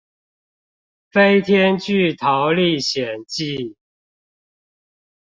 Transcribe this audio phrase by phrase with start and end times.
[1.11, 3.75] 飛天巨桃歷險記